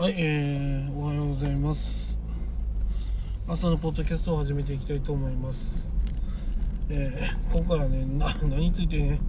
[0.00, 2.16] はい、えー、おはようございます。
[3.46, 5.76] 朝のポッドキャストを始めていきたいと思います。
[6.88, 9.20] えー、今回はね、な何についてね、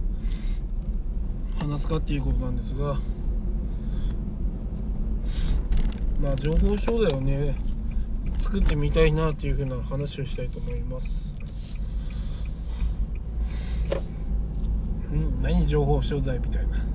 [1.58, 2.98] 話すかっていうことなんですが、
[6.22, 7.54] まあ、情報商材をね、
[8.40, 11.76] 作ってみたいなっていうふうな話をしたいと思います。
[15.12, 16.92] ん何情報商材みたいな。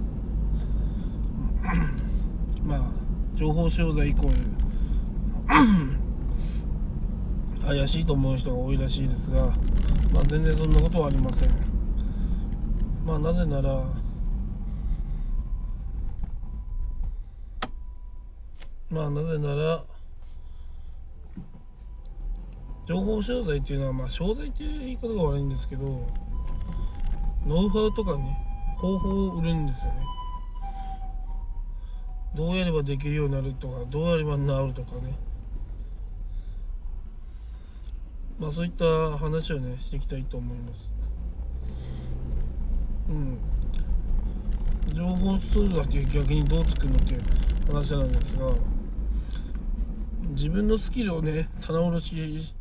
[3.38, 4.36] 情報商材イコール
[7.68, 9.52] 怪しいと思う人が多いらしいですが、
[10.12, 11.50] まあ、全然そんなことはありません。
[13.06, 13.84] まあなぜなら
[18.90, 19.84] まあなぜなら
[22.88, 25.84] 情報商材っていうのはまあ商材っていう言い方が悪いんですけど
[27.46, 28.36] ノウハウとかね
[28.78, 30.17] 方法を売るんですよね。
[32.38, 35.18] どうやればできるようになるとかどうやれば治るとかね。
[38.40, 38.86] まあそういった
[39.18, 40.92] 話をねしていきたいと思います。
[43.10, 43.40] うん。
[44.94, 47.24] 情報ツールだけ逆にどう作るのっていう
[47.68, 48.54] 話なんですが
[50.30, 52.54] 自分のスキルをね棚卸し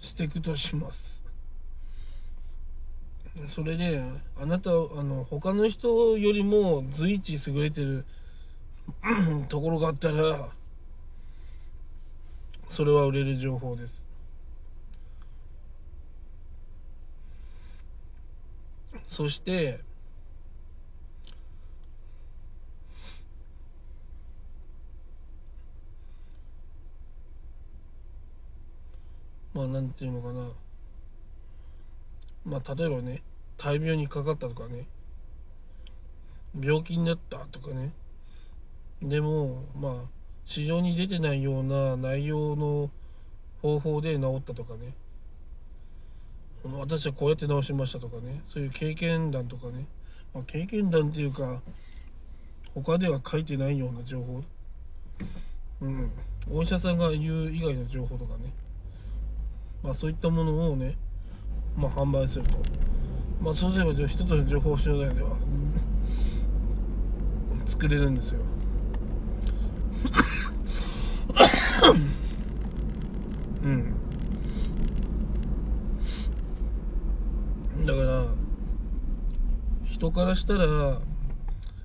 [0.00, 1.24] していくとします。
[3.54, 4.02] それで
[4.36, 8.04] あなたあの他の人よりも随一優れてる
[9.48, 10.48] ところがあったら
[12.70, 14.04] それは売れる情報です。
[19.08, 19.80] そして
[29.54, 30.48] まあなんていうのかな。
[32.44, 33.22] まあ例えばね
[33.56, 34.86] 大病にかかったとかね。
[36.58, 37.92] 病気になったとかね。
[39.02, 39.92] でもまあ
[40.44, 42.90] 市場に出てないような内容の
[43.62, 44.94] 方法で治ったとかね。
[46.64, 48.42] 私はこうやって治しましたとかね。
[48.48, 49.86] そういう経験談とかね、
[50.34, 51.60] まあ、経験談っていうか
[52.74, 54.42] 他では書いてないような情報。
[55.82, 56.10] うん。
[56.50, 58.52] お医者さんが言う以外の情報とかね。
[59.82, 60.96] まあそういったものをね
[61.76, 62.56] まあ販売すると。
[63.40, 65.36] まあそうすれば一つの情報商材では
[67.66, 68.40] 作れるんですよ。
[73.62, 73.94] うん。
[77.86, 78.26] だから
[79.84, 81.00] 人からしたら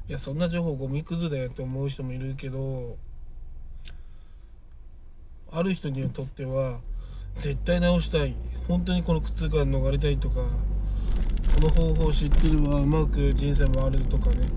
[0.07, 2.97] いやそんな情報ゴミくずだよって思う人もいるけど
[5.51, 6.79] ある人にとっては
[7.37, 8.35] 絶対直したい。
[8.67, 14.47] 本当にこの苦痛から逃れたいとかこの方法を知ってればうまく人生回れるとかね。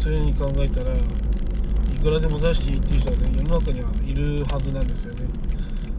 [0.00, 0.94] そういうふうに考えたら
[1.92, 5.28] いくらでも出していいっていう人はね世の中にはいるはずなんですよね。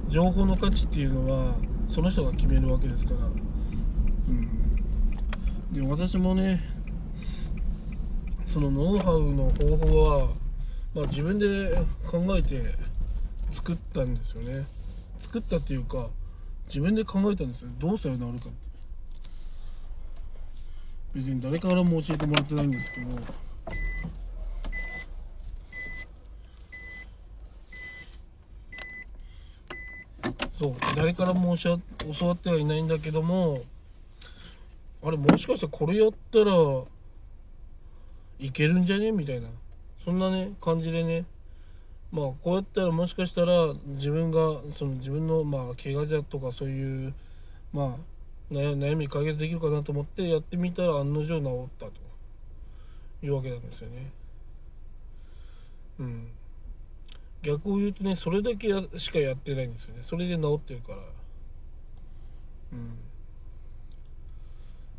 [0.10, 1.56] 情報の価値っていうのは
[1.90, 3.18] その人が決めるわけですから。
[3.28, 5.74] うん。
[5.74, 6.62] で私もね
[8.52, 10.28] そのノウハウの方法は、
[10.94, 11.76] まあ、自分で
[12.08, 12.76] 考えて
[13.52, 14.66] 作ったんですよね。
[15.20, 16.10] 作ったっていうか
[16.68, 17.70] 自分で考えたんですよ。
[17.80, 18.50] どうしたら治るかって。
[21.16, 23.43] 別に誰からも教えてもらってないんですけど。
[30.64, 31.72] そう誰からも教
[32.26, 33.62] わってはいないんだけども
[35.04, 36.54] あれもしかしたらこれやったら
[38.40, 39.12] いけるんじゃね？
[39.12, 39.50] みたいな
[40.06, 41.26] そんなね感じでね
[42.14, 47.14] まあこうやったらもしかしたら自分がその自分のまあ怪我じゃとかそういう
[47.74, 47.98] ま
[48.52, 51.92] あ悩み解決できるかなと思ってやってみたら案の定治ったと
[53.22, 54.12] いうわけなんですよね。
[56.00, 56.28] うん。
[57.44, 60.04] 逆を言うとねそれだけやしかやってないんですよね。
[60.04, 60.98] それで治ってるから。
[62.72, 62.98] うん。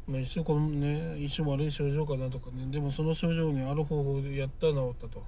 [0.06, 2.66] まあ一緒このね一緒悪い症状かなとかね。
[2.70, 5.24] でもその症状にある方法でやったら治ったと。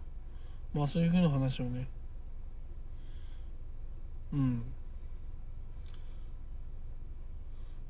[0.74, 1.88] まあそういうふうな話をね。
[4.34, 4.62] うん。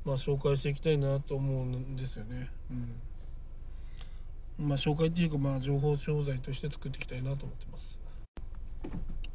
[0.05, 2.49] まあ紹介していきたいなと思うんですよね。
[2.71, 4.67] うん。
[4.69, 7.96] まあ紹介っていうかまあ情報商材として作っていきたいなと思ってます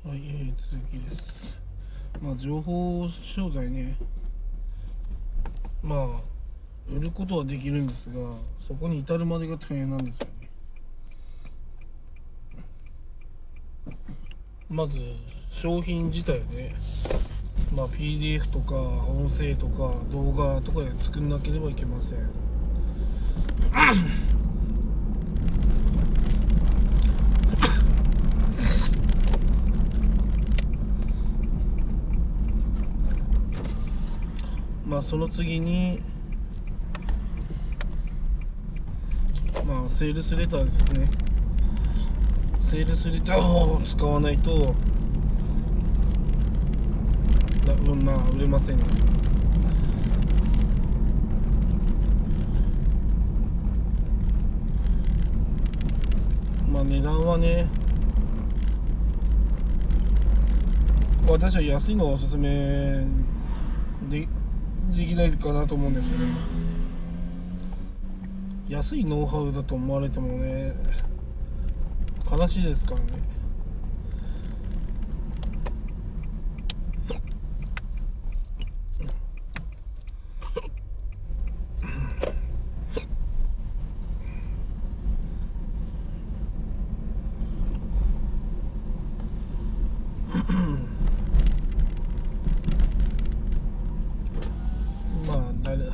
[0.04, 1.60] はい、えー、続きです。
[2.20, 3.96] まあ、情報商材ね、
[5.81, 6.00] まあ、
[6.93, 8.32] 売ることはできるんですが、
[8.66, 10.50] そこに至るまでが大変なんですよね。
[14.69, 14.99] まず、
[15.50, 16.75] 商品自体ね、
[17.76, 22.28] まあ、PDF とか音声とか動画とかで作んなければいけません。
[34.93, 36.03] まあその次に
[39.67, 41.09] まあセールスレターですね。
[42.71, 44.75] セールスレターを使わないと
[47.67, 48.79] なまあ売れません。
[56.71, 57.67] まあ値段はね
[61.27, 63.06] 私は安いのがおすすめ
[64.11, 64.29] で
[64.94, 66.27] できないかなと思うんですよね。
[68.69, 70.75] 安いノウハウだと思われてもね
[72.31, 73.06] 悲しいですからね。
[95.27, 95.85] まあ誰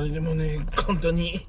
[0.00, 1.46] 誰でもね簡単に。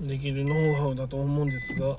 [0.00, 1.98] できるノウハウだと思うんですが。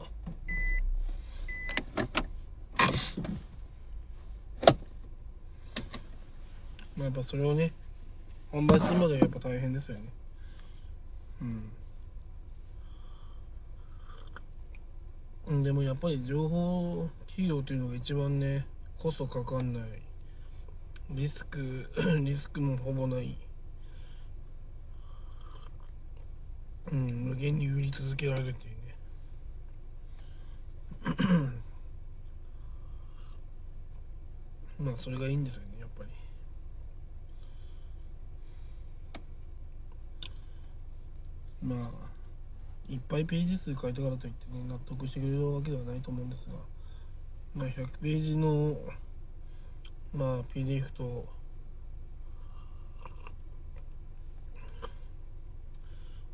[6.97, 7.71] まあやっぱそれをね
[8.51, 10.05] 販売するまではやっぱ大変ですよね。
[11.43, 11.71] うん。
[15.51, 18.65] でもやっぱり情報企業というのが一番ね
[18.97, 19.83] コストかかんない。
[21.09, 21.91] リスク
[22.23, 23.37] リスクもほぼない。
[26.91, 28.95] うん無限に売り続けられるっていうね
[34.79, 36.09] まあそれがいいんですよねやっぱり。
[41.61, 42.10] まあ
[42.91, 46.55] いっぱいページ数書いたからといってね納得してくれるわけではないと思うんですが
[47.55, 48.75] まあ100ページの
[50.13, 51.25] まあ PDF と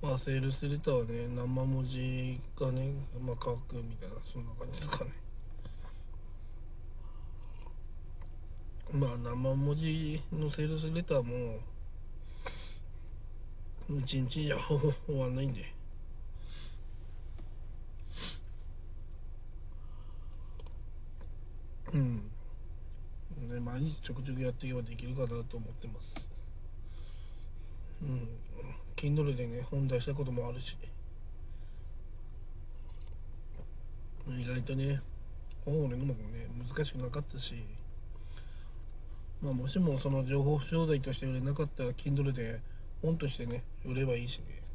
[0.01, 5.11] まあセールスレターはね何万文字がねまあ書くみたいなそんな感じですかね。
[8.91, 11.59] まあ何万文字のセールスレターも
[13.99, 14.57] 一日じゃ
[15.05, 15.76] 終わんないんで。
[21.93, 22.29] うん。
[23.49, 26.29] で毎日ちょくちょくやっていけばできるかなと思ってます。
[28.01, 28.27] うん。
[28.95, 30.75] Kindle でね本出したこともあるし。
[34.29, 35.01] 意外とね
[35.63, 37.55] 本を読むのもね難しくなかったし。
[39.41, 42.59] まあもしもその情報商材として売れなかったら Kindle で
[43.01, 44.66] 本としてね売ればいいしね。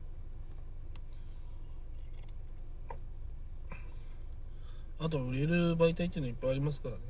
[5.05, 7.01] あと売れる媒体っていうのいっぱいありますからね。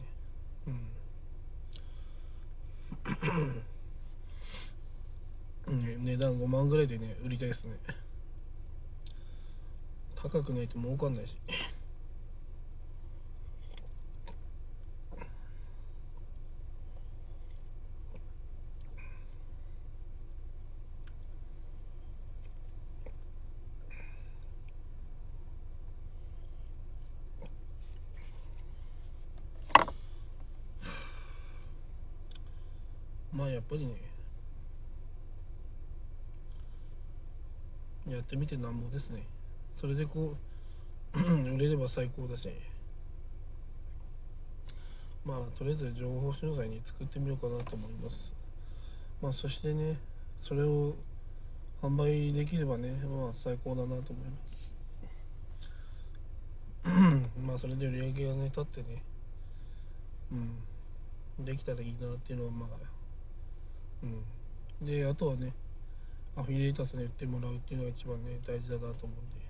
[5.68, 7.76] うん、値段5万ぐらいでね売りたいですね。
[10.14, 11.36] 高くないと儲かんないし。
[33.32, 33.94] まあやっぱりね
[38.08, 39.24] やってみてなんぼですね。
[39.80, 40.36] それでこ
[41.14, 42.48] う売れれば最高だし。
[45.24, 48.32] まあとりあえず情報商材に作ってみようかなと思います。
[49.22, 49.96] まあそしてね
[50.42, 50.94] それを
[51.80, 54.36] 販売できればねまあ最高だなと思いま
[56.84, 57.32] す。
[57.46, 59.02] まあそれで売り上げがね立ってね
[60.32, 62.68] うんできたらいいなっていうのはまあ
[64.80, 65.52] であとはね
[66.36, 69.42] アフィリエイターさんに売ってもらうっていうのが一番ね大事だなと思うんで。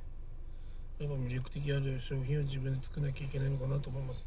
[1.03, 4.25] やっぱ魅力的ある商品を自分で作らなきゃいけないのかなと思います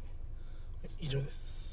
[0.82, 1.65] ね、以上です。